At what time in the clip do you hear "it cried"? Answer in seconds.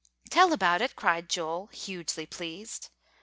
0.81-1.29